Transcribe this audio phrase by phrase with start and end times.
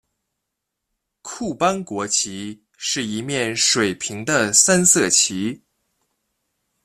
[1.21, 5.61] 库班国旗是一面水平的三色旗。